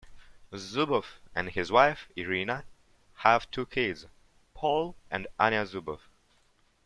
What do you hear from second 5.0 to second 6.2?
and Anya Zubov.